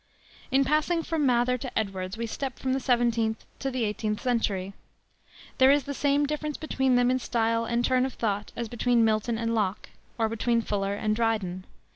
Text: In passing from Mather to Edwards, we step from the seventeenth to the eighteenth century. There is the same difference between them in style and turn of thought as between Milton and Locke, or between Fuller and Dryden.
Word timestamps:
In 0.49 0.65
passing 0.65 1.03
from 1.03 1.27
Mather 1.27 1.59
to 1.59 1.77
Edwards, 1.77 2.17
we 2.17 2.25
step 2.25 2.57
from 2.57 2.73
the 2.73 2.79
seventeenth 2.79 3.45
to 3.59 3.69
the 3.69 3.83
eighteenth 3.83 4.19
century. 4.19 4.73
There 5.59 5.69
is 5.69 5.83
the 5.83 5.93
same 5.93 6.25
difference 6.25 6.57
between 6.57 6.95
them 6.95 7.11
in 7.11 7.19
style 7.19 7.65
and 7.65 7.85
turn 7.85 8.03
of 8.07 8.15
thought 8.15 8.51
as 8.55 8.67
between 8.67 9.05
Milton 9.05 9.37
and 9.37 9.53
Locke, 9.53 9.89
or 10.17 10.27
between 10.27 10.63
Fuller 10.63 10.95
and 10.95 11.15
Dryden. 11.15 11.65